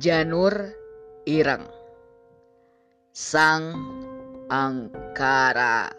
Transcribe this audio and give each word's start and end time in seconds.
Janur 0.00 0.72
Ireng 1.28 1.68
Sang 3.12 3.76
Angkara 4.48 5.92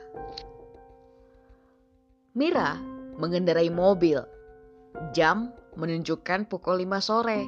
Mira 2.33 2.81
mengendarai 3.21 3.69
mobil. 3.69 4.17
Jam 5.13 5.53
menunjukkan 5.77 6.49
pukul 6.49 6.81
5 6.81 6.97
sore. 6.97 7.45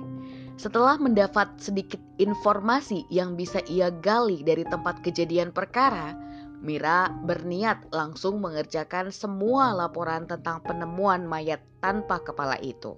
Setelah 0.61 1.02
mendapat 1.02 1.57
sedikit 1.57 1.97
informasi 2.21 3.09
yang 3.09 3.33
bisa 3.33 3.57
ia 3.65 3.89
gali 3.89 4.45
dari 4.45 4.61
tempat 4.61 5.01
kejadian 5.01 5.49
perkara, 5.49 6.13
Mira 6.61 7.09
berniat 7.25 7.89
langsung 7.89 8.38
mengerjakan 8.45 9.09
semua 9.09 9.73
laporan 9.73 10.29
tentang 10.29 10.61
penemuan 10.61 11.25
mayat 11.25 11.65
tanpa 11.81 12.21
kepala 12.21 12.62
itu. 12.62 12.93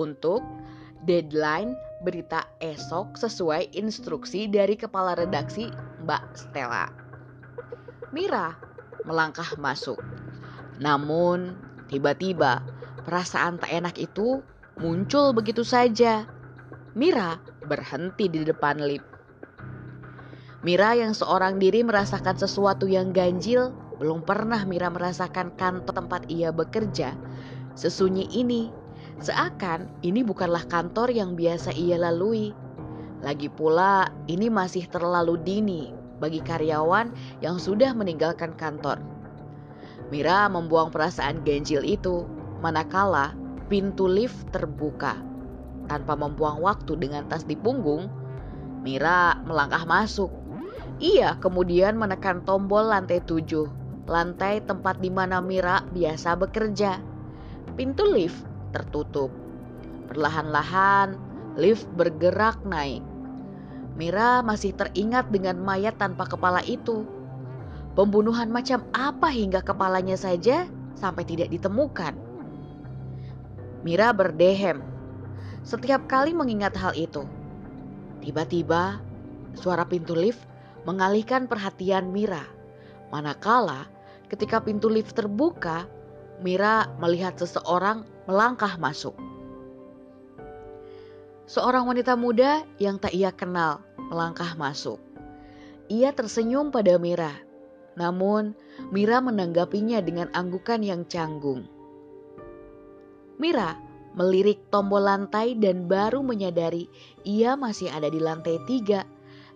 Untuk 0.00 0.40
deadline 1.04 1.76
berita 2.04 2.44
esok 2.60 3.16
sesuai 3.16 3.72
instruksi 3.72 4.44
dari 4.52 4.76
kepala 4.76 5.16
redaksi 5.16 5.72
Mbak 6.04 6.24
Stella. 6.36 6.92
Mira 8.12 8.52
melangkah 9.08 9.56
masuk. 9.56 9.98
Namun 10.78 11.56
tiba-tiba 11.88 12.60
perasaan 13.08 13.56
tak 13.56 13.72
enak 13.72 13.96
itu 13.96 14.44
muncul 14.76 15.32
begitu 15.32 15.64
saja. 15.64 16.28
Mira 16.92 17.40
berhenti 17.64 18.28
di 18.28 18.44
depan 18.44 18.84
lift. 18.84 19.08
Mira 20.64 20.96
yang 20.96 21.12
seorang 21.12 21.60
diri 21.60 21.84
merasakan 21.84 22.40
sesuatu 22.40 22.88
yang 22.88 23.12
ganjil, 23.12 23.72
belum 24.00 24.24
pernah 24.24 24.64
Mira 24.64 24.88
merasakan 24.88 25.52
kantor 25.56 25.92
tempat 25.92 26.22
ia 26.32 26.54
bekerja. 26.54 27.12
Sesunyi 27.76 28.30
ini 28.32 28.72
Seakan 29.22 29.86
ini 30.02 30.26
bukanlah 30.26 30.66
kantor 30.66 31.14
yang 31.14 31.38
biasa 31.38 31.70
ia 31.78 31.94
lalui. 31.94 32.50
Lagi 33.22 33.46
pula, 33.46 34.10
ini 34.26 34.50
masih 34.50 34.90
terlalu 34.90 35.38
dini 35.38 35.94
bagi 36.18 36.42
karyawan 36.42 37.14
yang 37.38 37.62
sudah 37.62 37.94
meninggalkan 37.94 38.52
kantor. 38.58 38.98
Mira 40.10 40.50
membuang 40.50 40.90
perasaan 40.90 41.46
ganjil 41.46 41.86
itu, 41.86 42.26
manakala 42.58 43.38
pintu 43.70 44.10
lift 44.10 44.50
terbuka. 44.50 45.16
Tanpa 45.86 46.16
membuang 46.18 46.60
waktu 46.64 46.96
dengan 46.98 47.28
tas 47.30 47.46
di 47.46 47.54
punggung, 47.54 48.10
Mira 48.84 49.40
melangkah 49.48 49.88
masuk. 49.88 50.28
Ia 51.00 51.40
kemudian 51.40 51.96
menekan 51.96 52.44
tombol 52.44 52.92
lantai 52.92 53.24
tujuh, 53.24 53.64
lantai 54.04 54.60
tempat 54.60 55.00
di 55.00 55.08
mana 55.08 55.40
Mira 55.40 55.80
biasa 55.88 56.36
bekerja. 56.36 57.00
Pintu 57.74 58.04
lift 58.04 58.53
tertutup. 58.74 59.30
Perlahan-lahan, 60.10 61.14
lift 61.54 61.86
bergerak 61.94 62.58
naik. 62.66 63.00
Mira 63.94 64.42
masih 64.42 64.74
teringat 64.74 65.30
dengan 65.30 65.62
mayat 65.62 65.94
tanpa 66.02 66.26
kepala 66.26 66.58
itu. 66.66 67.06
Pembunuhan 67.94 68.50
macam 68.50 68.82
apa 68.90 69.30
hingga 69.30 69.62
kepalanya 69.62 70.18
saja 70.18 70.66
sampai 70.98 71.22
tidak 71.22 71.54
ditemukan? 71.54 72.18
Mira 73.86 74.10
berdehem 74.10 74.82
setiap 75.64 76.04
kali 76.04 76.36
mengingat 76.36 76.76
hal 76.76 76.92
itu. 76.92 77.24
Tiba-tiba, 78.20 79.00
suara 79.56 79.88
pintu 79.88 80.12
lift 80.12 80.44
mengalihkan 80.84 81.48
perhatian 81.48 82.12
Mira. 82.12 82.44
Manakala 83.08 83.88
ketika 84.28 84.60
pintu 84.60 84.92
lift 84.92 85.16
terbuka, 85.16 85.88
Mira 86.42 86.90
melihat 86.98 87.38
seseorang 87.38 88.02
melangkah 88.26 88.74
masuk. 88.80 89.14
Seorang 91.44 91.84
wanita 91.84 92.16
muda 92.16 92.64
yang 92.80 92.96
tak 92.96 93.12
ia 93.12 93.28
kenal 93.28 93.84
melangkah 94.08 94.56
masuk. 94.56 94.96
Ia 95.92 96.16
tersenyum 96.16 96.72
pada 96.72 96.96
Mira, 96.96 97.36
namun 97.94 98.56
Mira 98.88 99.20
menanggapinya 99.20 100.00
dengan 100.00 100.32
anggukan 100.32 100.80
yang 100.80 101.04
canggung. 101.04 101.68
Mira 103.36 103.76
melirik 104.14 104.70
tombol 104.70 105.04
lantai 105.04 105.58
dan 105.58 105.90
baru 105.90 106.22
menyadari 106.22 106.86
ia 107.26 107.58
masih 107.58 107.90
ada 107.90 108.06
di 108.06 108.22
lantai 108.22 108.62
tiga, 108.64 109.04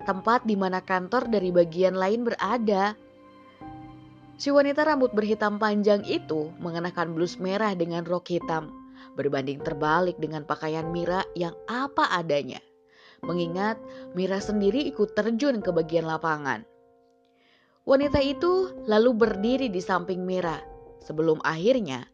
tempat 0.05 0.45
di 0.45 0.59
mana 0.59 0.83
kantor 0.83 1.31
dari 1.31 1.55
bagian 1.55 1.95
lain 1.95 2.27
berada. 2.27 2.99
Si 4.39 4.55
wanita 4.55 4.87
rambut 4.87 5.11
berhitam 5.11 5.59
panjang 5.59 6.07
itu 6.07 6.55
mengenakan 6.63 7.11
blus 7.11 7.43
merah 7.43 7.75
dengan 7.75 8.07
rok 8.07 8.31
hitam, 8.31 8.71
berbanding 9.19 9.59
terbalik 9.67 10.15
dengan 10.23 10.47
pakaian 10.47 10.95
Mira 10.95 11.27
yang 11.35 11.59
apa 11.67 12.07
adanya. 12.15 12.63
Mengingat 13.27 13.83
Mira 14.15 14.39
sendiri 14.39 14.87
ikut 14.87 15.19
terjun 15.19 15.59
ke 15.59 15.75
bagian 15.75 16.07
lapangan. 16.07 16.63
Wanita 17.83 18.23
itu 18.23 18.79
lalu 18.87 19.11
berdiri 19.11 19.67
di 19.75 19.83
samping 19.83 20.23
Mira 20.23 20.63
sebelum 21.03 21.43
akhirnya 21.43 22.07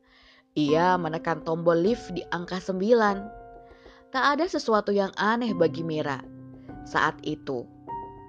ia 0.56 0.97
menekan 0.97 1.45
tombol 1.45 1.77
lift 1.77 2.09
di 2.17 2.25
angka 2.33 2.56
9. 2.56 2.81
Tak 4.17 4.25
ada 4.25 4.49
sesuatu 4.49 4.97
yang 4.97 5.12
aneh 5.21 5.53
bagi 5.53 5.85
Mira 5.85 6.25
saat 6.89 7.21
itu, 7.21 7.69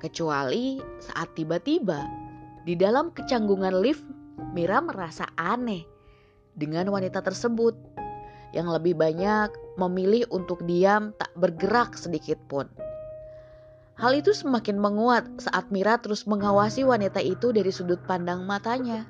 kecuali 0.04 0.84
saat 1.00 1.32
tiba-tiba 1.32 2.25
di 2.66 2.74
dalam 2.74 3.14
kecanggungan 3.14 3.78
lift, 3.78 4.02
Mira 4.52 4.82
merasa 4.82 5.30
aneh 5.38 5.86
dengan 6.58 6.90
wanita 6.90 7.22
tersebut 7.22 7.78
yang 8.58 8.68
lebih 8.68 8.98
banyak 8.98 9.54
memilih 9.78 10.26
untuk 10.34 10.64
diam 10.66 11.14
tak 11.16 11.32
bergerak 11.38 11.94
sedikit 11.96 12.40
pun. 12.50 12.66
Hal 13.96 14.18
itu 14.18 14.36
semakin 14.36 14.76
menguat 14.76 15.28
saat 15.40 15.72
Mira 15.72 16.02
terus 16.02 16.28
mengawasi 16.28 16.84
wanita 16.84 17.24
itu 17.24 17.56
dari 17.56 17.72
sudut 17.72 18.02
pandang 18.04 18.44
matanya. 18.44 19.08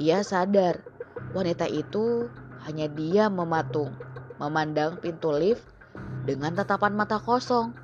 Ia 0.00 0.24
sadar 0.24 0.80
wanita 1.36 1.68
itu 1.68 2.30
hanya 2.64 2.88
diam 2.88 3.36
mematung, 3.36 3.92
memandang 4.40 4.96
pintu 5.02 5.34
lift 5.34 5.66
dengan 6.24 6.56
tatapan 6.56 6.94
mata 6.94 7.18
kosong. 7.20 7.74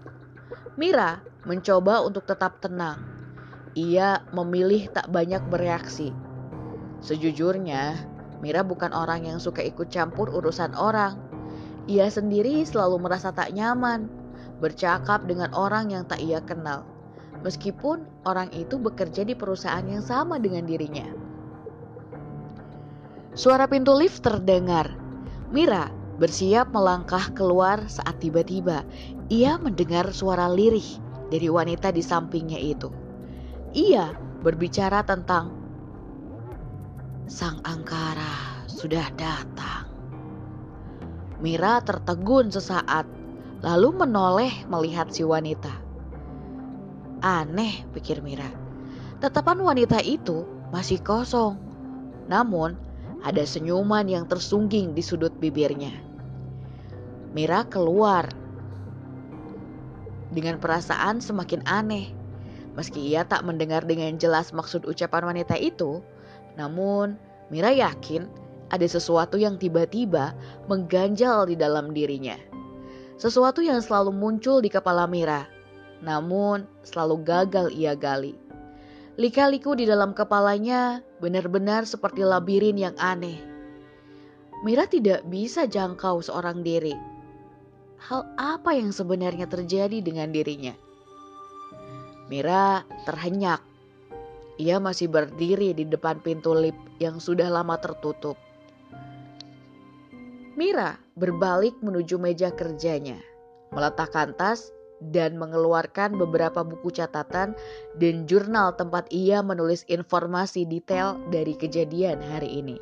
Mira 0.81 1.21
mencoba 1.45 2.01
untuk 2.05 2.25
tetap 2.25 2.61
tenang, 2.63 3.18
ia 3.79 4.27
memilih 4.35 4.91
tak 4.91 5.07
banyak 5.15 5.47
bereaksi. 5.47 6.11
Sejujurnya, 6.99 7.95
Mira 8.39 8.63
bukan 8.63 8.95
orang 8.95 9.27
yang 9.27 9.39
suka 9.43 9.63
ikut 9.67 9.91
campur 9.91 10.31
urusan 10.31 10.75
orang. 10.79 11.19
Ia 11.91 12.07
sendiri 12.07 12.63
selalu 12.63 13.03
merasa 13.03 13.35
tak 13.35 13.51
nyaman 13.51 14.07
bercakap 14.63 15.27
dengan 15.27 15.51
orang 15.55 15.91
yang 15.91 16.05
tak 16.07 16.23
ia 16.23 16.43
kenal, 16.43 16.87
meskipun 17.43 18.07
orang 18.27 18.51
itu 18.55 18.79
bekerja 18.79 19.27
di 19.27 19.35
perusahaan 19.35 19.83
yang 19.87 20.03
sama 20.03 20.39
dengan 20.39 20.67
dirinya. 20.67 21.07
Suara 23.35 23.71
pintu 23.71 23.95
lift 23.95 24.23
terdengar. 24.23 24.91
Mira 25.55 25.91
bersiap 26.19 26.75
melangkah 26.75 27.31
keluar 27.33 27.87
saat 27.87 28.19
tiba-tiba 28.19 28.83
ia 29.31 29.55
mendengar 29.57 30.11
suara 30.11 30.51
lirih 30.51 30.99
dari 31.31 31.47
wanita 31.47 31.95
di 31.95 32.03
sampingnya 32.03 32.59
itu. 32.59 33.08
Ia 33.77 34.17
berbicara 34.41 35.05
tentang 35.05 35.53
sang 37.29 37.61
angkara 37.69 38.65
sudah 38.65 39.13
datang. 39.13 39.85
Mira 41.39 41.79
tertegun 41.85 42.51
sesaat, 42.51 43.05
lalu 43.61 43.95
menoleh 43.95 44.51
melihat 44.67 45.13
si 45.13 45.23
wanita. 45.23 45.71
Aneh, 47.21 47.87
pikir 47.95 48.25
Mira. 48.25 48.49
Tetapan 49.21 49.61
wanita 49.63 50.03
itu 50.03 50.49
masih 50.73 50.99
kosong. 51.05 51.61
Namun, 52.27 52.75
ada 53.23 53.43
senyuman 53.45 54.07
yang 54.07 54.25
tersungging 54.27 54.95
di 54.95 55.03
sudut 55.03 55.35
bibirnya. 55.37 55.95
Mira 57.37 57.67
keluar 57.69 58.31
dengan 60.33 60.59
perasaan 60.59 61.21
semakin 61.23 61.63
aneh. 61.67 62.18
Meski 62.79 63.11
ia 63.11 63.27
tak 63.27 63.43
mendengar 63.43 63.83
dengan 63.83 64.15
jelas 64.23 64.55
maksud 64.55 64.87
ucapan 64.87 65.35
wanita 65.35 65.59
itu, 65.59 65.99
namun 66.55 67.19
Mira 67.51 67.75
yakin 67.75 68.31
ada 68.71 68.87
sesuatu 68.87 69.35
yang 69.35 69.59
tiba-tiba 69.59 70.31
mengganjal 70.71 71.51
di 71.51 71.59
dalam 71.59 71.91
dirinya. 71.91 72.39
Sesuatu 73.19 73.67
yang 73.67 73.83
selalu 73.83 74.15
muncul 74.15 74.63
di 74.63 74.71
kepala 74.71 75.11
Mira, 75.11 75.51
namun 76.07 76.71
selalu 76.87 77.27
gagal 77.27 77.67
ia 77.75 77.99
gali. 77.99 78.39
Lika-liku 79.19 79.75
di 79.75 79.83
dalam 79.83 80.15
kepalanya 80.15 81.03
benar-benar 81.19 81.83
seperti 81.83 82.23
labirin 82.23 82.79
yang 82.79 82.95
aneh. 83.03 83.43
Mira 84.63 84.87
tidak 84.87 85.27
bisa 85.27 85.67
jangkau 85.67 86.23
seorang 86.23 86.63
diri. 86.63 86.95
Hal 87.99 88.23
apa 88.39 88.71
yang 88.79 88.95
sebenarnya 88.95 89.51
terjadi 89.51 89.99
dengan 89.99 90.31
dirinya? 90.31 90.79
Mira 92.29 92.85
terhenyak. 93.09 93.65
Ia 94.61 94.77
masih 94.79 95.09
berdiri 95.09 95.73
di 95.73 95.85
depan 95.89 96.21
pintu 96.21 96.53
lift 96.53 96.81
yang 97.01 97.21
sudah 97.21 97.49
lama 97.49 97.81
tertutup. 97.81 98.37
Mira 100.59 100.99
berbalik 101.17 101.79
menuju 101.81 102.21
meja 102.21 102.55
kerjanya. 102.55 103.19
meletakkan 103.69 104.33
tas, 104.33 104.73
dan 105.01 105.39
mengeluarkan 105.39 106.19
beberapa 106.19 106.67
buku 106.67 106.91
catatan 106.91 107.55
dan 107.97 108.27
jurnal 108.27 108.75
tempat 108.75 109.07
ia 109.15 109.41
menulis 109.43 109.87
informasi 109.87 110.67
detail 110.67 111.19
dari 111.31 111.55
kejadian 111.55 112.19
hari 112.19 112.59
ini. 112.59 112.77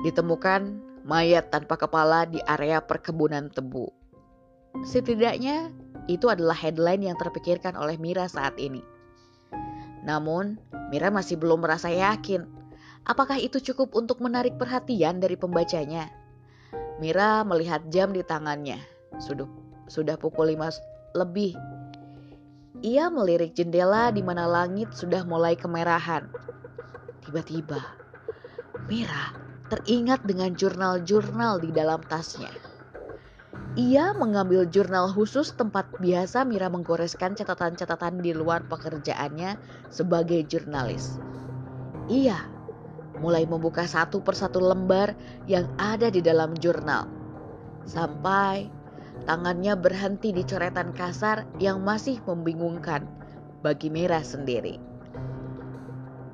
Ditemukan 0.00 0.80
mayat 1.04 1.52
tanpa 1.52 1.76
kepala 1.76 2.24
di 2.24 2.40
area 2.48 2.80
perkebunan 2.80 3.52
tebu. 3.52 3.99
Setidaknya 4.86 5.70
itu 6.06 6.26
adalah 6.26 6.56
headline 6.56 7.06
yang 7.06 7.16
terpikirkan 7.18 7.76
oleh 7.76 8.00
Mira 8.00 8.26
saat 8.26 8.56
ini. 8.56 8.82
Namun, 10.06 10.56
Mira 10.90 11.12
masih 11.12 11.38
belum 11.38 11.62
merasa 11.62 11.92
yakin 11.92 12.60
apakah 13.08 13.40
itu 13.40 13.60
cukup 13.72 13.96
untuk 13.96 14.20
menarik 14.20 14.56
perhatian 14.60 15.22
dari 15.22 15.36
pembacanya. 15.38 16.10
Mira 17.00 17.46
melihat 17.46 17.80
jam 17.88 18.12
di 18.12 18.20
tangannya. 18.20 18.80
Sudah 19.16 19.48
sudah 19.88 20.14
pukul 20.20 20.52
5 20.54 21.16
lebih. 21.16 21.56
Ia 22.80 23.12
melirik 23.12 23.52
jendela 23.56 24.08
di 24.14 24.22
mana 24.24 24.48
langit 24.48 24.94
sudah 24.96 25.24
mulai 25.26 25.56
kemerahan. 25.56 26.28
Tiba-tiba, 27.26 27.80
Mira 28.88 29.36
teringat 29.68 30.24
dengan 30.26 30.54
jurnal-jurnal 30.56 31.60
di 31.62 31.70
dalam 31.70 32.00
tasnya. 32.06 32.50
Ia 33.78 34.18
mengambil 34.18 34.66
jurnal 34.66 35.14
khusus 35.14 35.54
tempat 35.54 35.86
biasa 36.02 36.42
Mira 36.42 36.66
menggoreskan 36.66 37.38
catatan-catatan 37.38 38.18
di 38.18 38.34
luar 38.34 38.66
pekerjaannya 38.66 39.54
sebagai 39.94 40.42
jurnalis. 40.42 41.22
Ia 42.10 42.34
mulai 43.22 43.46
membuka 43.46 43.86
satu 43.86 44.26
persatu 44.26 44.58
lembar 44.58 45.14
yang 45.46 45.70
ada 45.78 46.10
di 46.10 46.18
dalam 46.18 46.58
jurnal. 46.58 47.06
Sampai 47.86 48.66
tangannya 49.22 49.78
berhenti 49.78 50.34
di 50.34 50.42
coretan 50.42 50.90
kasar 50.90 51.46
yang 51.62 51.78
masih 51.86 52.18
membingungkan 52.26 53.06
bagi 53.62 53.86
Mira 53.86 54.18
sendiri. 54.26 54.82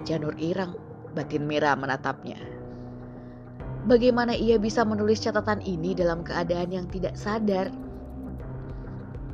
Janur 0.08 0.32
irang, 0.40 0.72
batin 1.12 1.44
Mira 1.44 1.76
menatapnya. 1.76 2.55
Bagaimana 3.86 4.34
ia 4.34 4.58
bisa 4.58 4.82
menulis 4.82 5.22
catatan 5.22 5.62
ini 5.62 5.94
dalam 5.94 6.26
keadaan 6.26 6.74
yang 6.74 6.90
tidak 6.90 7.14
sadar? 7.14 7.70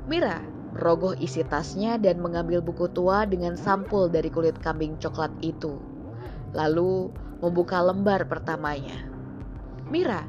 Mira 0.04 0.44
merogoh 0.76 1.16
isi 1.16 1.40
tasnya 1.40 1.96
dan 1.96 2.20
mengambil 2.20 2.60
buku 2.60 2.84
tua 2.92 3.24
dengan 3.24 3.56
sampul 3.56 4.12
dari 4.12 4.28
kulit 4.28 4.60
kambing 4.60 5.00
coklat 5.00 5.32
itu. 5.40 5.80
Lalu 6.52 7.08
membuka 7.40 7.80
lembar 7.80 8.28
pertamanya. 8.28 9.08
Mira 9.88 10.28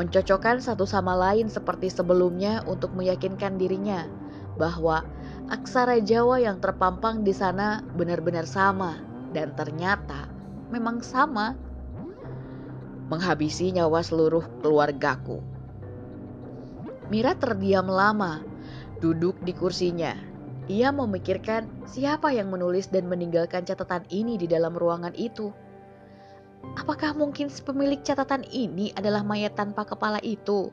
mencocokkan 0.00 0.64
satu 0.64 0.88
sama 0.88 1.12
lain 1.12 1.52
seperti 1.52 1.92
sebelumnya 1.92 2.64
untuk 2.64 2.96
meyakinkan 2.96 3.60
dirinya 3.60 4.08
bahwa 4.56 5.04
aksara 5.52 6.00
Jawa 6.00 6.40
yang 6.40 6.56
terpampang 6.56 7.20
di 7.20 7.36
sana 7.36 7.84
benar-benar 7.92 8.48
sama 8.48 8.96
dan 9.36 9.52
ternyata 9.52 10.24
memang 10.72 11.04
sama. 11.04 11.67
Menghabisi 13.08 13.72
nyawa 13.72 14.04
seluruh 14.04 14.44
keluargaku. 14.60 15.40
Mira 17.08 17.32
terdiam 17.32 17.88
lama, 17.88 18.44
duduk 19.00 19.40
di 19.40 19.56
kursinya. 19.56 20.12
Ia 20.68 20.92
memikirkan 20.92 21.88
siapa 21.88 22.28
yang 22.36 22.52
menulis 22.52 22.92
dan 22.92 23.08
meninggalkan 23.08 23.64
catatan 23.64 24.04
ini 24.12 24.36
di 24.36 24.44
dalam 24.44 24.76
ruangan 24.76 25.16
itu. 25.16 25.48
Apakah 26.76 27.16
mungkin 27.16 27.48
pemilik 27.48 28.04
catatan 28.04 28.44
ini 28.52 28.92
adalah 28.92 29.24
mayat 29.24 29.56
tanpa 29.56 29.88
kepala 29.88 30.20
itu? 30.20 30.68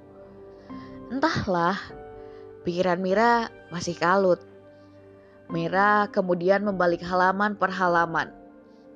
Entahlah, 1.08 1.80
pikiran 2.68 3.00
Mira 3.00 3.48
masih 3.72 3.96
kalut. 3.96 4.44
Mira 5.48 6.12
kemudian 6.12 6.68
membalik 6.68 7.00
halaman 7.00 7.56
per 7.56 7.72
halaman. 7.72 8.34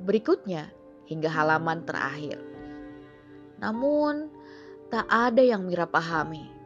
Berikutnya 0.03 0.73
hingga 1.07 1.31
halaman 1.31 1.87
terakhir. 1.87 2.41
Namun, 3.59 4.31
tak 4.89 5.05
ada 5.07 5.43
yang 5.43 5.67
Mira 5.67 5.85
pahami 5.85 6.59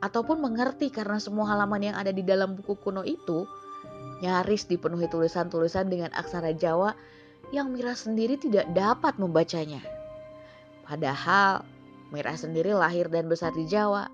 ataupun 0.00 0.40
mengerti 0.40 0.88
karena 0.88 1.20
semua 1.20 1.52
halaman 1.52 1.92
yang 1.92 1.96
ada 1.96 2.08
di 2.08 2.24
dalam 2.24 2.56
buku 2.56 2.72
kuno 2.80 3.04
itu 3.04 3.44
nyaris 4.24 4.68
dipenuhi 4.68 5.08
tulisan-tulisan 5.08 5.88
dengan 5.92 6.12
aksara 6.16 6.56
Jawa 6.56 6.96
yang 7.52 7.72
Mira 7.72 7.92
sendiri 7.92 8.40
tidak 8.40 8.68
dapat 8.72 9.16
membacanya. 9.20 9.80
Padahal 10.84 11.64
Mira 12.10 12.34
sendiri 12.34 12.74
lahir 12.74 13.06
dan 13.06 13.30
besar 13.30 13.54
di 13.54 13.64
Jawa. 13.70 14.10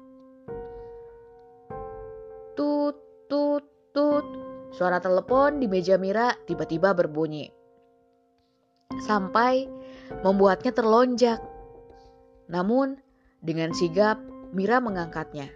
Tut, 2.53 2.97
tut, 3.31 3.65
tut. 3.97 4.27
Suara 4.77 5.01
telepon 5.01 5.63
di 5.63 5.67
meja 5.71 5.97
Mira 5.97 6.37
tiba-tiba 6.45 6.93
berbunyi. 6.93 7.49
Sampai 9.01 9.65
membuatnya 10.21 10.73
terlonjak. 10.77 11.41
Namun 12.47 12.99
dengan 13.43 13.75
sigap 13.75 14.19
Mira 14.55 14.79
mengangkatnya. 14.79 15.51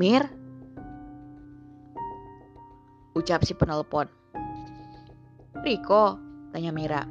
Mir, 0.00 0.24
ucap 3.12 3.44
si 3.44 3.52
penelpon. 3.52 4.08
Riko, 5.62 6.16
tanya 6.50 6.72
Mira. 6.72 7.04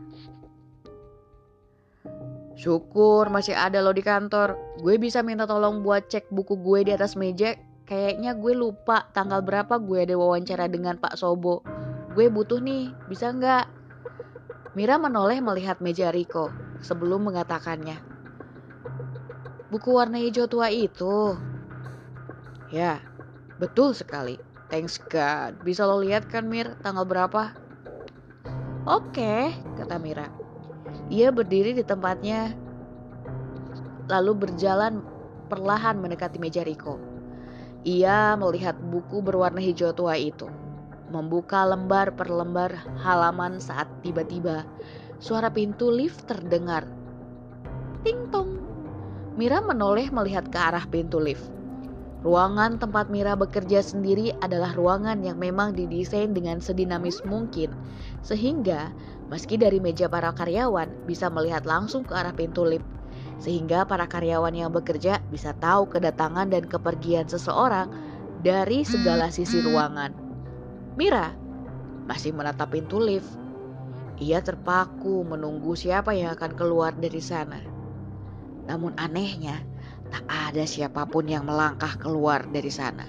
Syukur 2.57 3.29
masih 3.29 3.57
ada 3.57 3.81
lo 3.81 3.93
di 3.93 4.05
kantor. 4.05 4.57
Gue 4.81 5.01
bisa 5.01 5.25
minta 5.25 5.49
tolong 5.49 5.81
buat 5.81 6.09
cek 6.09 6.29
buku 6.29 6.59
gue 6.61 6.89
di 6.89 6.91
atas 6.93 7.17
meja. 7.17 7.57
Kayaknya 7.85 8.37
gue 8.37 8.53
lupa 8.53 9.09
tanggal 9.13 9.41
berapa 9.41 9.81
gue 9.81 10.05
ada 10.05 10.15
wawancara 10.17 10.69
dengan 10.69 10.97
Pak 10.97 11.17
Sobo. 11.17 11.65
Gue 12.13 12.27
butuh 12.27 12.61
nih, 12.61 12.93
bisa 13.07 13.31
nggak? 13.33 13.80
Mira 14.71 14.95
menoleh 14.95 15.43
melihat 15.43 15.83
meja 15.83 16.15
Riko 16.15 16.47
sebelum 16.79 17.27
mengatakannya. 17.27 17.99
Buku 19.67 19.91
warna 19.91 20.15
hijau 20.19 20.47
tua 20.47 20.71
itu. 20.71 21.35
Ya, 22.71 23.03
betul 23.59 23.91
sekali. 23.91 24.39
Thanks 24.71 24.95
God. 25.11 25.59
Bisa 25.67 25.83
lo 25.83 25.99
lihat 25.99 26.31
kan 26.31 26.47
Mir, 26.47 26.79
tanggal 26.79 27.03
berapa? 27.03 27.51
Oke, 28.87 29.51
kata 29.75 29.99
Mira. 29.99 30.31
Ia 31.11 31.35
berdiri 31.35 31.75
di 31.75 31.83
tempatnya, 31.83 32.55
lalu 34.07 34.47
berjalan 34.47 35.03
perlahan 35.51 35.99
mendekati 35.99 36.39
meja 36.39 36.63
Riko. 36.63 36.95
Ia 37.83 38.39
melihat 38.39 38.79
buku 38.79 39.19
berwarna 39.19 39.59
hijau 39.59 39.91
tua 39.91 40.15
itu, 40.15 40.47
membuka 41.11 41.67
lembar 41.67 42.15
per 42.15 42.31
lembar 42.31 42.71
halaman 43.03 43.59
saat 43.59 43.91
tiba-tiba 43.99 44.63
suara 45.19 45.51
pintu 45.51 45.91
lift 45.91 46.25
terdengar. 46.25 46.87
Ting 48.01 48.31
tong. 48.33 48.57
Mira 49.37 49.61
menoleh 49.61 50.09
melihat 50.09 50.49
ke 50.49 50.57
arah 50.57 50.87
pintu 50.89 51.21
lift. 51.21 51.45
Ruangan 52.21 52.77
tempat 52.77 53.09
Mira 53.09 53.33
bekerja 53.33 53.81
sendiri 53.81 54.29
adalah 54.45 54.77
ruangan 54.77 55.25
yang 55.25 55.41
memang 55.41 55.73
didesain 55.73 56.37
dengan 56.37 56.61
sedinamis 56.61 57.21
mungkin, 57.25 57.73
sehingga 58.21 58.93
meski 59.33 59.57
dari 59.57 59.81
meja 59.81 60.05
para 60.05 60.29
karyawan 60.29 61.09
bisa 61.09 61.33
melihat 61.33 61.65
langsung 61.65 62.05
ke 62.05 62.13
arah 62.13 62.33
pintu 62.33 62.61
lift, 62.61 62.85
sehingga 63.41 63.89
para 63.89 64.05
karyawan 64.05 64.53
yang 64.53 64.69
bekerja 64.69 65.17
bisa 65.33 65.57
tahu 65.57 65.89
kedatangan 65.89 66.53
dan 66.53 66.69
kepergian 66.69 67.25
seseorang 67.25 67.89
dari 68.45 68.85
segala 68.85 69.33
sisi 69.33 69.57
ruangan. 69.65 70.30
Mira 70.95 71.35
masih 72.07 72.35
menatap 72.35 72.73
pintu 72.73 72.99
lift. 72.99 73.29
Ia 74.21 74.43
terpaku 74.43 75.25
menunggu 75.25 75.73
siapa 75.73 76.13
yang 76.13 76.37
akan 76.37 76.53
keluar 76.53 76.93
dari 76.93 77.23
sana. 77.23 77.57
Namun 78.69 78.93
anehnya, 79.01 79.65
Tak 80.11 80.27
ada 80.27 80.67
siapa 80.67 81.07
pun 81.07 81.23
yang 81.23 81.47
melangkah 81.47 81.95
keluar 81.95 82.43
dari 82.51 82.67
sana. 82.67 83.07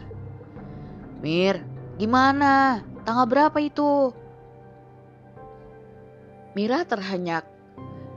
Mir, 1.18 1.58
gimana? 1.98 2.78
Tanggal 3.02 3.26
berapa 3.26 3.58
itu? 3.58 4.14
Mira 6.54 6.86
terhenyak. 6.86 7.42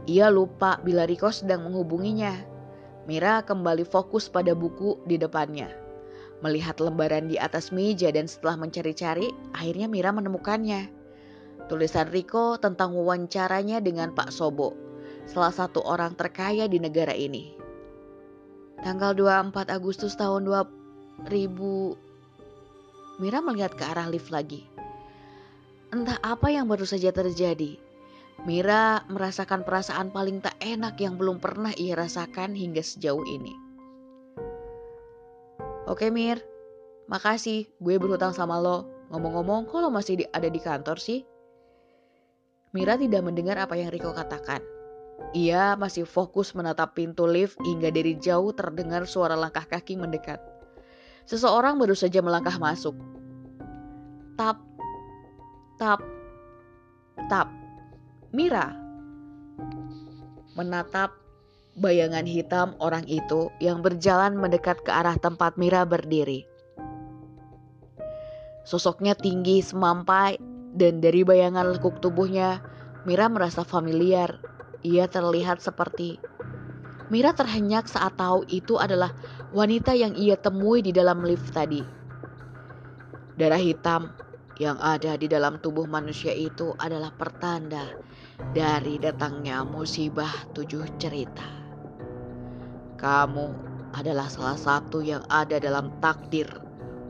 Ia 0.05 0.29
lupa 0.29 0.77
bila 0.86 1.10
Riko 1.10 1.34
sedang 1.34 1.65
menghubunginya. 1.65 2.38
Mira 3.10 3.41
kembali 3.41 3.81
fokus 3.89 4.29
pada 4.29 4.53
buku 4.53 5.01
di 5.10 5.17
depannya. 5.17 5.85
Melihat 6.44 6.80
lembaran 6.84 7.32
di 7.32 7.39
atas 7.39 7.72
meja 7.72 8.12
dan 8.12 8.27
setelah 8.27 8.60
mencari-cari, 8.60 9.32
akhirnya 9.56 9.88
Mira 9.88 10.12
menemukannya. 10.12 10.92
Tulisan 11.72 12.12
Riko 12.12 12.60
tentang 12.60 12.94
wawancaranya 12.94 13.82
dengan 13.82 14.12
Pak 14.13 14.30
Sobo, 14.30 14.75
salah 15.25 15.54
satu 15.54 15.82
orang 15.82 16.13
terkaya 16.13 16.70
di 16.70 16.77
negara 16.77 17.15
ini 17.15 17.65
tanggal 18.86 19.18
24 19.18 19.74
Agustus 19.74 20.13
tahun 20.13 20.46
2000 21.25 21.25
Mira 23.18 23.39
melihat 23.42 23.74
ke 23.74 23.82
arah 23.88 24.06
lift 24.12 24.30
lagi. 24.30 24.68
Entah 25.89 26.20
apa 26.22 26.51
yang 26.51 26.68
baru 26.70 26.84
saja 26.86 27.15
terjadi. 27.15 27.80
Mira 28.44 29.08
merasakan 29.08 29.63
perasaan 29.63 30.12
paling 30.12 30.44
tak 30.44 30.60
enak 30.60 31.00
yang 31.00 31.15
belum 31.15 31.39
pernah 31.39 31.72
ia 31.80 31.96
rasakan 31.96 32.51
hingga 32.54 32.84
sejauh 32.84 33.24
ini. 33.24 33.64
Oke 35.86 36.10
Mir, 36.10 36.42
makasih 37.06 37.70
gue 37.77 37.96
berhutang 38.01 38.34
sama 38.34 38.58
lo. 38.58 38.89
Ngomong-ngomong, 39.13 39.70
kok 39.70 39.86
lo 39.86 39.94
masih 39.94 40.25
ada 40.34 40.50
di 40.50 40.58
kantor 40.58 40.98
sih? 40.98 41.22
Mira 42.74 42.98
tidak 42.98 43.22
mendengar 43.22 43.62
apa 43.62 43.77
yang 43.77 43.94
Riko 43.94 44.10
katakan. 44.10 44.65
Ia 45.32 45.77
masih 45.77 46.04
fokus 46.04 46.58
menatap 46.58 46.98
pintu 46.98 47.30
lift 47.30 47.56
hingga 47.63 47.94
dari 47.94 48.18
jauh 48.18 48.51
terdengar 48.51 49.06
suara 49.06 49.38
langkah 49.38 49.63
kaki 49.63 49.96
mendekat. 49.96 50.42
Seseorang 51.30 51.77
baru 51.77 51.94
saja 51.94 52.20
melangkah 52.20 52.58
masuk. 52.58 52.98
Tap, 54.36 54.60
tap, 55.77 56.01
tap. 57.30 57.48
Mira 58.34 58.75
menatap 60.58 61.25
bayangan 61.75 62.24
hitam 62.24 62.79
orang 62.79 63.03
itu 63.12 63.51
yang 63.60 63.84
berjalan 63.84 64.39
mendekat 64.39 64.79
ke 64.84 64.91
arah 64.91 65.20
tempat 65.20 65.60
Mira 65.60 65.84
berdiri. 65.84 66.48
Sosoknya 68.63 69.13
tinggi 69.13 69.62
semampai 69.62 70.39
dan 70.75 71.03
dari 71.03 71.22
bayangan 71.22 71.75
lekuk 71.75 72.00
tubuhnya 72.00 72.63
Mira 73.05 73.29
merasa 73.29 73.62
familiar. 73.62 74.41
Ia 74.82 75.05
terlihat 75.10 75.62
seperti 75.62 76.17
Mira 77.13 77.38
terhenyak 77.38 77.86
saat 77.86 78.17
tahu 78.17 78.50
itu 78.50 78.82
adalah 78.82 79.13
wanita 79.53 79.94
yang 79.94 80.17
ia 80.17 80.34
temui 80.34 80.82
di 80.82 80.89
dalam 80.89 81.22
lift 81.22 81.53
tadi. 81.53 81.86
Darah 83.38 83.62
hitam 83.62 84.10
yang 84.58 84.79
ada 84.82 85.13
di 85.13 85.29
dalam 85.29 85.62
tubuh 85.62 85.86
manusia 85.86 86.34
itu 86.34 86.74
adalah 86.82 87.13
pertanda 87.13 87.94
dari 88.55 88.98
datangnya 88.98 89.62
musibah 89.62 90.32
tujuh 90.55 90.98
cerita. 90.98 91.64
Kamu 92.96 93.46
adalah 93.96 94.28
salah 94.28 94.60
satu 94.60 95.00
yang 95.04 95.24
ada 95.32 95.60
dalam 95.60 95.92
takdir 96.04 96.48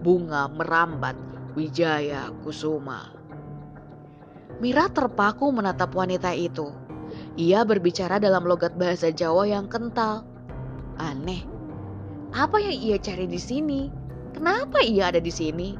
bunga 0.01 0.49
merambat 0.49 1.17
Wijaya 1.57 2.29
Kusuma. 2.45 3.13
Mira 4.61 4.87
terpaku 4.89 5.49
menatap 5.49 5.93
wanita 5.93 6.31
itu. 6.33 6.69
Ia 7.35 7.63
berbicara 7.63 8.19
dalam 8.19 8.43
logat 8.43 8.75
bahasa 8.75 9.11
Jawa 9.11 9.47
yang 9.47 9.69
kental. 9.71 10.27
Aneh, 10.95 11.43
apa 12.31 12.59
yang 12.59 12.75
ia 12.75 12.97
cari 12.99 13.27
di 13.27 13.39
sini? 13.39 13.91
Kenapa 14.35 14.83
ia 14.83 15.11
ada 15.11 15.19
di 15.19 15.31
sini? 15.31 15.75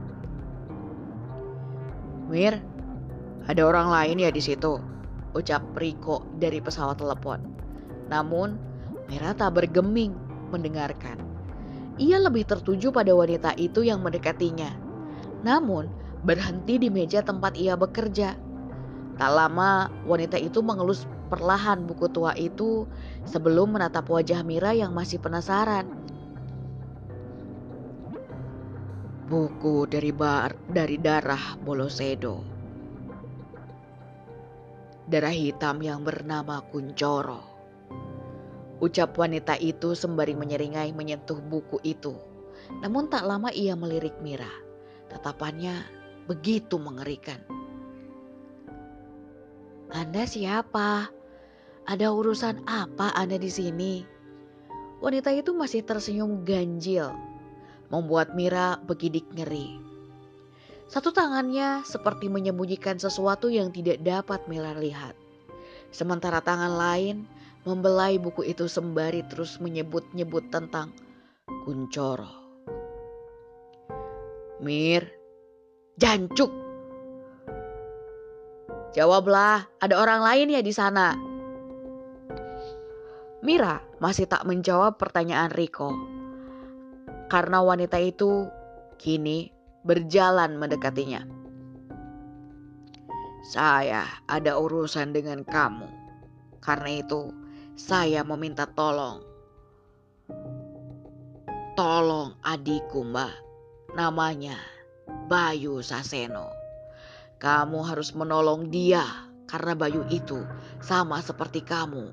Mir, 2.32 2.60
ada 3.46 3.62
orang 3.62 3.92
lain 3.92 4.24
ya 4.26 4.32
di 4.32 4.42
situ 4.42 4.96
ucap 5.36 5.62
Riko 5.76 6.24
dari 6.40 6.64
pesawat 6.64 6.98
telepon. 6.98 7.44
Namun, 8.08 8.56
Mira 9.06 9.38
tak 9.38 9.62
bergeming 9.62 10.16
mendengarkan. 10.50 11.22
Ia 11.96 12.20
lebih 12.20 12.44
tertuju 12.44 12.92
pada 12.92 13.16
wanita 13.16 13.56
itu 13.56 13.86
yang 13.86 14.04
mendekatinya. 14.04 14.74
Namun, 15.46 15.88
berhenti 16.26 16.82
di 16.82 16.90
meja 16.92 17.24
tempat 17.24 17.56
ia 17.56 17.78
bekerja. 17.80 18.36
Tak 19.16 19.32
lama, 19.32 19.88
wanita 20.04 20.36
itu 20.36 20.60
mengelus 20.60 21.08
perlahan 21.32 21.88
buku 21.88 22.12
tua 22.12 22.36
itu 22.36 22.84
sebelum 23.24 23.80
menatap 23.80 24.12
wajah 24.12 24.44
Mira 24.44 24.76
yang 24.76 24.92
masih 24.92 25.24
penasaran. 25.24 25.88
Buku 29.26 29.90
dari 29.90 30.14
bar 30.14 30.54
dari 30.70 31.02
darah 31.02 31.58
Bolosedo 31.58 32.56
darah 35.06 35.34
hitam 35.34 35.86
yang 35.86 36.02
bernama 36.02 36.66
Kuncoro. 36.66 37.55
Ucap 38.86 39.18
wanita 39.18 39.58
itu 39.58 39.98
sembari 39.98 40.38
menyeringai 40.38 40.94
menyentuh 40.94 41.42
buku 41.42 41.82
itu. 41.82 42.14
Namun 42.86 43.10
tak 43.10 43.26
lama 43.26 43.50
ia 43.50 43.74
melirik 43.74 44.14
Mira. 44.22 44.50
Tatapannya 45.10 45.74
begitu 46.30 46.78
mengerikan. 46.78 47.42
Anda 49.90 50.30
siapa? 50.30 51.10
Ada 51.90 52.14
urusan 52.14 52.70
apa 52.70 53.10
Anda 53.18 53.42
di 53.42 53.50
sini? 53.50 54.06
Wanita 55.02 55.34
itu 55.34 55.58
masih 55.58 55.82
tersenyum 55.82 56.46
ganjil, 56.46 57.10
membuat 57.90 58.38
Mira 58.38 58.78
begidik 58.86 59.26
ngeri. 59.34 59.82
Satu 60.86 61.10
tangannya 61.10 61.82
seperti 61.90 62.30
menyembunyikan 62.30 63.02
sesuatu 63.02 63.50
yang 63.50 63.74
tidak 63.74 64.06
dapat 64.06 64.46
Mila 64.46 64.78
lihat. 64.78 65.18
Sementara 65.96 66.44
tangan 66.44 66.76
lain 66.76 67.24
membelai 67.64 68.20
buku 68.20 68.44
itu 68.44 68.68
sembari 68.68 69.24
terus 69.32 69.64
menyebut-nyebut 69.64 70.52
tentang 70.52 70.92
Kuncoro. 71.64 72.28
Mir, 74.60 75.08
jancuk. 75.96 76.52
Jawablah, 78.92 79.64
ada 79.80 79.96
orang 79.96 80.20
lain 80.20 80.52
ya 80.52 80.60
di 80.60 80.76
sana. 80.76 81.16
Mira 83.40 83.80
masih 84.04 84.28
tak 84.28 84.44
menjawab 84.44 85.00
pertanyaan 85.00 85.48
Riko. 85.48 85.96
Karena 87.32 87.64
wanita 87.64 88.04
itu 88.04 88.52
kini 89.00 89.48
berjalan 89.88 90.60
mendekatinya. 90.60 91.45
Saya 93.46 94.10
ada 94.26 94.58
urusan 94.58 95.14
dengan 95.14 95.46
kamu. 95.46 95.86
Karena 96.66 96.98
itu, 96.98 97.30
saya 97.78 98.26
meminta 98.26 98.66
tolong. 98.66 99.22
Tolong 101.78 102.34
adikku, 102.42 103.06
Mbak. 103.06 103.34
Namanya 103.94 104.58
Bayu 105.30 105.86
Saseno. 105.86 106.50
Kamu 107.38 107.86
harus 107.86 108.18
menolong 108.18 108.74
dia 108.74 109.06
karena 109.46 109.78
Bayu 109.78 110.02
itu 110.10 110.42
sama 110.82 111.22
seperti 111.22 111.62
kamu. 111.62 112.10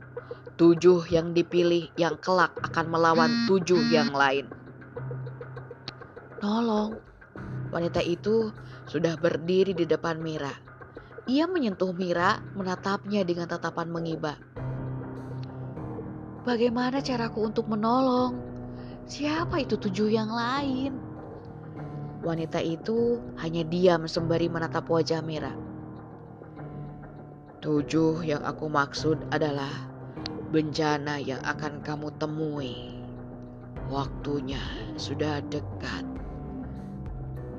Tujuh 0.61 1.09
yang 1.09 1.33
dipilih 1.33 1.89
yang 1.97 2.21
kelak 2.21 2.53
akan 2.61 2.93
melawan 2.93 3.33
tujuh 3.49 3.81
yang 3.89 4.13
lain. 4.13 4.53
Nolong, 6.45 7.01
Wanita 7.73 8.05
itu 8.05 8.53
sudah 8.85 9.17
berdiri 9.17 9.73
di 9.73 9.89
depan 9.89 10.21
Mira. 10.21 10.53
Ia 11.31 11.47
menyentuh 11.47 11.95
Mira, 11.95 12.43
menatapnya 12.59 13.23
dengan 13.23 13.47
tatapan 13.47 13.87
mengiba. 13.95 14.35
Bagaimana 16.43 16.99
caraku 16.99 17.47
untuk 17.47 17.71
menolong? 17.71 18.35
Siapa 19.07 19.63
itu 19.63 19.79
tujuh 19.79 20.11
yang 20.11 20.27
lain? 20.35 20.99
Wanita 22.27 22.59
itu 22.59 23.23
hanya 23.39 23.63
diam 23.63 24.11
sembari 24.11 24.51
menatap 24.51 24.91
wajah 24.91 25.23
Mira. 25.23 25.55
Tujuh 27.63 28.27
yang 28.27 28.43
aku 28.43 28.67
maksud 28.67 29.23
adalah 29.31 29.71
bencana 30.51 31.23
yang 31.23 31.39
akan 31.47 31.87
kamu 31.87 32.11
temui. 32.19 32.99
Waktunya 33.87 34.63
sudah 34.99 35.39
dekat. 35.47 36.03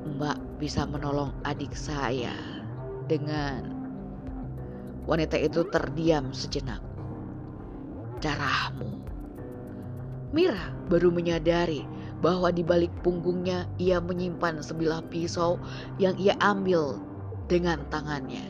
Mbak 0.04 0.60
bisa 0.60 0.84
menolong 0.84 1.32
adik 1.48 1.72
saya 1.72 2.53
dengan 3.08 3.74
wanita 5.04 5.36
itu 5.40 5.68
terdiam 5.68 6.32
sejenak. 6.32 6.80
Darahmu. 8.24 9.04
Mira 10.34 10.74
baru 10.90 11.14
menyadari 11.14 11.86
bahwa 12.24 12.50
di 12.50 12.64
balik 12.64 12.90
punggungnya 13.04 13.68
ia 13.78 14.00
menyimpan 14.00 14.64
sebilah 14.64 15.04
pisau 15.12 15.60
yang 16.00 16.16
ia 16.16 16.34
ambil 16.40 16.98
dengan 17.52 17.84
tangannya. 17.92 18.42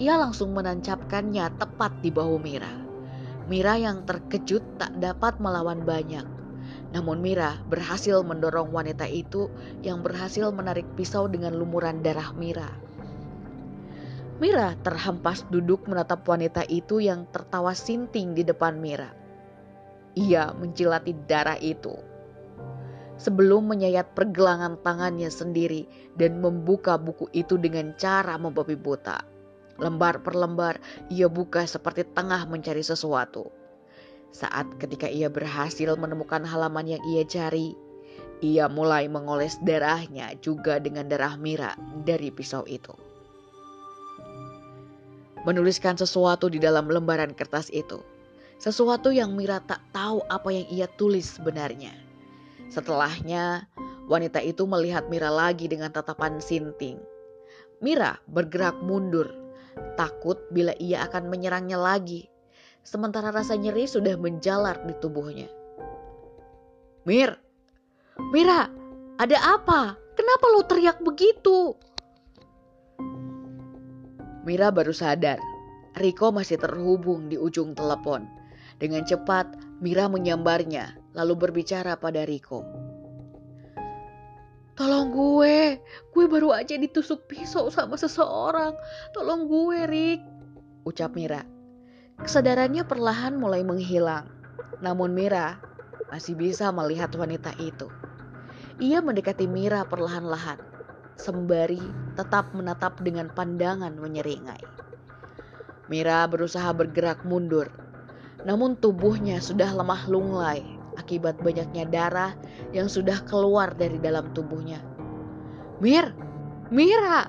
Ia 0.00 0.18
langsung 0.18 0.56
menancapkannya 0.56 1.54
tepat 1.60 2.02
di 2.02 2.10
bahu 2.10 2.40
Mira. 2.42 2.72
Mira 3.46 3.76
yang 3.76 4.08
terkejut 4.08 4.64
tak 4.80 4.96
dapat 4.98 5.38
melawan 5.38 5.84
banyak. 5.84 6.24
Namun 6.90 7.20
Mira 7.20 7.60
berhasil 7.68 8.24
mendorong 8.24 8.72
wanita 8.72 9.06
itu 9.06 9.52
yang 9.84 10.00
berhasil 10.00 10.50
menarik 10.50 10.88
pisau 10.98 11.28
dengan 11.30 11.54
lumuran 11.54 12.02
darah 12.02 12.32
Mira. 12.34 12.83
Mira 14.42 14.74
terhempas 14.82 15.46
duduk 15.46 15.86
menatap 15.86 16.26
wanita 16.26 16.66
itu 16.66 16.98
yang 16.98 17.30
tertawa 17.30 17.70
sinting 17.70 18.34
di 18.34 18.42
depan 18.42 18.82
Mira. 18.82 19.14
Ia 20.18 20.50
mencilati 20.50 21.14
darah 21.30 21.54
itu. 21.62 21.94
Sebelum 23.14 23.70
menyayat 23.70 24.10
pergelangan 24.18 24.82
tangannya 24.82 25.30
sendiri 25.30 25.86
dan 26.18 26.42
membuka 26.42 26.98
buku 26.98 27.30
itu 27.30 27.54
dengan 27.62 27.94
cara 27.94 28.34
membabi 28.34 28.74
buta. 28.74 29.22
Lembar 29.78 30.22
per 30.26 30.34
lembar 30.34 30.82
ia 31.14 31.30
buka 31.30 31.62
seperti 31.62 32.02
tengah 32.02 32.42
mencari 32.50 32.82
sesuatu. 32.82 33.54
Saat 34.34 34.82
ketika 34.82 35.06
ia 35.06 35.30
berhasil 35.30 35.94
menemukan 35.94 36.42
halaman 36.42 36.98
yang 36.98 37.02
ia 37.14 37.22
cari, 37.22 37.78
ia 38.42 38.66
mulai 38.66 39.06
mengoles 39.06 39.62
darahnya 39.62 40.34
juga 40.42 40.82
dengan 40.82 41.06
darah 41.06 41.38
Mira 41.38 41.78
dari 42.02 42.34
pisau 42.34 42.66
itu. 42.66 43.13
Menuliskan 45.44 45.96
sesuatu 45.96 46.48
di 46.48 46.60
dalam 46.60 46.88
lembaran 46.88 47.32
kertas 47.36 47.68
itu. 47.72 48.00
Sesuatu 48.56 49.12
yang 49.12 49.36
Mira 49.36 49.60
tak 49.60 49.84
tahu 49.92 50.24
apa 50.32 50.48
yang 50.48 50.66
ia 50.72 50.88
tulis 50.96 51.36
sebenarnya. 51.36 51.92
Setelahnya, 52.72 53.68
wanita 54.08 54.40
itu 54.40 54.64
melihat 54.64 55.06
Mira 55.12 55.28
lagi 55.28 55.68
dengan 55.68 55.92
tatapan 55.92 56.40
sinting. 56.40 56.96
Mira 57.84 58.16
bergerak 58.24 58.80
mundur, 58.80 59.28
takut 60.00 60.40
bila 60.48 60.72
ia 60.80 61.04
akan 61.04 61.28
menyerangnya 61.28 61.76
lagi. 61.76 62.24
Sementara 62.84 63.32
rasa 63.32 63.56
nyeri 63.56 63.84
sudah 63.88 64.16
menjalar 64.16 64.80
di 64.84 64.96
tubuhnya. 65.00 65.48
Mir, 67.04 67.36
Mira, 68.32 68.72
ada 69.20 69.38
apa? 69.60 69.98
Kenapa 70.14 70.44
lo 70.54 70.62
teriak 70.64 71.02
begitu? 71.02 71.74
Mira 74.44 74.68
baru 74.68 74.92
sadar, 74.92 75.40
Riko 75.96 76.28
masih 76.28 76.60
terhubung 76.60 77.32
di 77.32 77.40
ujung 77.40 77.72
telepon. 77.72 78.28
Dengan 78.76 79.00
cepat, 79.08 79.56
Mira 79.80 80.04
menyambarnya, 80.04 81.00
lalu 81.16 81.48
berbicara 81.48 81.96
pada 81.96 82.28
Riko. 82.28 82.60
Tolong 84.76 85.08
gue, 85.16 85.80
gue 86.12 86.24
baru 86.28 86.52
aja 86.52 86.76
ditusuk 86.76 87.24
pisau 87.24 87.72
sama 87.72 87.96
seseorang. 87.96 88.76
Tolong 89.16 89.48
gue, 89.48 89.78
Rik, 89.88 90.20
ucap 90.84 91.16
Mira. 91.16 91.40
Kesadarannya 92.20 92.84
perlahan 92.84 93.40
mulai 93.40 93.64
menghilang. 93.64 94.28
Namun 94.84 95.16
Mira 95.16 95.56
masih 96.12 96.36
bisa 96.36 96.68
melihat 96.68 97.08
wanita 97.16 97.56
itu. 97.56 97.88
Ia 98.76 99.00
mendekati 99.00 99.48
Mira 99.48 99.88
perlahan-lahan 99.88 100.73
sembari 101.16 101.80
tetap 102.18 102.50
menatap 102.54 102.98
dengan 103.02 103.30
pandangan 103.30 103.94
menyeringai. 103.98 104.62
Mira 105.86 106.24
berusaha 106.24 106.72
bergerak 106.72 107.22
mundur, 107.28 107.68
namun 108.48 108.74
tubuhnya 108.80 109.38
sudah 109.38 109.68
lemah 109.72 110.08
lunglai 110.08 110.64
akibat 110.96 111.36
banyaknya 111.42 111.84
darah 111.90 112.32
yang 112.70 112.86
sudah 112.86 113.18
keluar 113.26 113.74
dari 113.74 113.98
dalam 113.98 114.30
tubuhnya. 114.32 114.80
Mir, 115.82 116.14
Mira, 116.72 117.28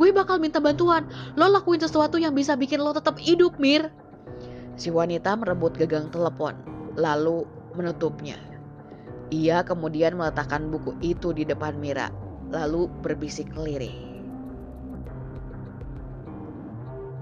gue 0.00 0.08
bakal 0.14 0.40
minta 0.40 0.62
bantuan. 0.62 1.04
Lo 1.36 1.50
lakuin 1.50 1.82
sesuatu 1.82 2.16
yang 2.16 2.32
bisa 2.32 2.56
bikin 2.56 2.80
lo 2.80 2.94
tetap 2.94 3.18
hidup, 3.18 3.58
Mir. 3.58 3.90
Si 4.80 4.88
wanita 4.88 5.36
merebut 5.36 5.76
gagang 5.76 6.08
telepon, 6.08 6.56
lalu 6.96 7.44
menutupnya. 7.76 8.40
Ia 9.28 9.60
kemudian 9.66 10.16
meletakkan 10.16 10.72
buku 10.72 10.96
itu 11.04 11.36
di 11.36 11.44
depan 11.44 11.76
Mira 11.76 12.21
lalu 12.52 12.84
berbisik 13.00 13.48
lirih. 13.56 13.96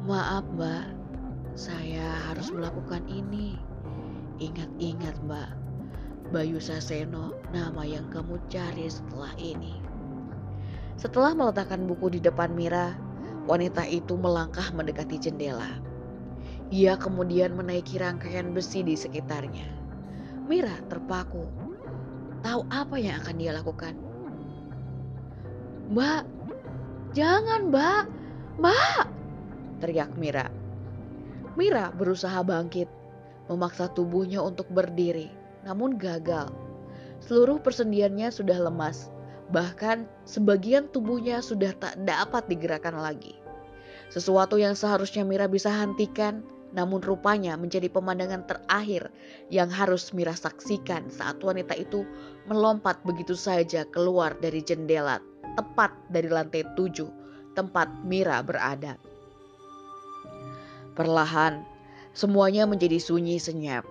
Maaf 0.02 0.42
mbak, 0.58 0.90
saya 1.54 2.18
harus 2.26 2.50
melakukan 2.50 3.06
ini. 3.06 3.54
Ingat-ingat 4.42 5.22
mbak, 5.22 5.54
Bayu 6.34 6.58
Saseno 6.58 7.38
nama 7.54 7.86
yang 7.86 8.10
kamu 8.10 8.42
cari 8.50 8.90
setelah 8.90 9.30
ini. 9.38 9.78
Setelah 10.98 11.38
meletakkan 11.38 11.86
buku 11.86 12.18
di 12.18 12.20
depan 12.20 12.50
Mira, 12.50 12.98
wanita 13.46 13.86
itu 13.86 14.18
melangkah 14.18 14.66
mendekati 14.74 15.14
jendela. 15.14 15.78
Ia 16.74 16.98
kemudian 16.98 17.54
menaiki 17.54 18.02
rangkaian 18.02 18.50
besi 18.50 18.82
di 18.82 18.98
sekitarnya. 18.98 19.70
Mira 20.50 20.74
terpaku, 20.90 21.46
tahu 22.42 22.66
apa 22.74 22.98
yang 22.98 23.22
akan 23.22 23.36
dia 23.38 23.54
lakukan. 23.54 24.09
Mbak, 25.90 26.22
jangan 27.18 27.66
mbak, 27.66 28.06
mbak, 28.62 29.10
teriak 29.82 30.14
Mira. 30.14 30.46
Mira 31.58 31.90
berusaha 31.90 32.46
bangkit, 32.46 32.86
memaksa 33.50 33.90
tubuhnya 33.90 34.38
untuk 34.38 34.70
berdiri, 34.70 35.34
namun 35.66 35.98
gagal. 35.98 36.46
Seluruh 37.18 37.58
persendiannya 37.58 38.30
sudah 38.30 38.62
lemas, 38.62 39.10
bahkan 39.50 40.06
sebagian 40.30 40.86
tubuhnya 40.94 41.42
sudah 41.42 41.74
tak 41.74 41.98
dapat 42.06 42.46
digerakkan 42.46 42.94
lagi. 42.94 43.34
Sesuatu 44.14 44.62
yang 44.62 44.78
seharusnya 44.78 45.26
Mira 45.26 45.50
bisa 45.50 45.74
hentikan, 45.74 46.46
namun 46.70 47.02
rupanya 47.02 47.58
menjadi 47.58 47.90
pemandangan 47.90 48.46
terakhir 48.46 49.10
yang 49.50 49.66
harus 49.66 50.14
Mira 50.14 50.38
saksikan 50.38 51.10
saat 51.10 51.42
wanita 51.42 51.74
itu 51.74 52.06
melompat 52.46 53.02
begitu 53.02 53.34
saja 53.34 53.82
keluar 53.90 54.38
dari 54.38 54.62
jendela 54.62 55.18
tepat 55.60 55.92
dari 56.08 56.32
lantai 56.32 56.64
tujuh 56.72 57.12
tempat 57.52 57.92
Mira 58.08 58.40
berada. 58.40 58.96
Perlahan, 60.96 61.60
semuanya 62.16 62.64
menjadi 62.64 62.96
sunyi 62.96 63.36
senyap. 63.36 63.84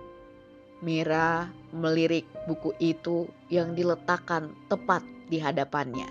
Mira 0.82 1.46
melirik 1.70 2.26
buku 2.50 2.74
itu 2.82 3.30
yang 3.52 3.78
diletakkan 3.78 4.50
tepat 4.66 5.06
di 5.30 5.38
hadapannya. 5.38 6.10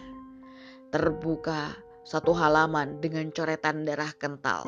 Terbuka 0.95 1.75
satu 2.07 2.31
halaman 2.31 3.03
dengan 3.03 3.29
coretan 3.35 3.83
darah 3.83 4.15
kental. 4.15 4.63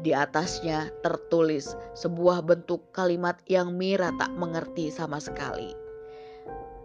Di 0.00 0.14
atasnya 0.14 0.88
tertulis 1.02 1.74
sebuah 1.98 2.46
bentuk 2.46 2.94
kalimat 2.94 3.40
yang 3.50 3.74
Mira 3.74 4.14
tak 4.16 4.30
mengerti 4.38 4.88
sama 4.88 5.18
sekali. 5.18 5.74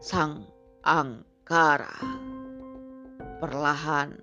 Sang 0.02 0.44
Angkara. 0.84 2.37
Perlahan, 3.38 4.18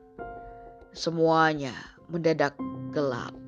semuanya 0.90 1.70
mendadak 2.11 2.59
gelap. 2.90 3.43